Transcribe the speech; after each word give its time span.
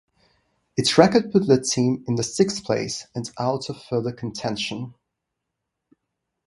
Its 0.75 0.97
record 0.97 1.31
put 1.31 1.45
the 1.45 1.61
team 1.61 2.03
in 2.07 2.17
sixth 2.23 2.63
place 2.63 3.05
and 3.13 3.29
out 3.39 3.69
of 3.69 3.79
further 3.83 4.11
contention. 4.11 4.95